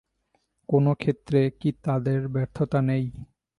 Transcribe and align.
কোনো 0.69 0.91
ক্ষেত্রে 0.93 1.39
কী 1.59 1.69
তাদের 1.83 2.19
ব্যর্থতা 2.27 2.79
নেই? 2.81 3.05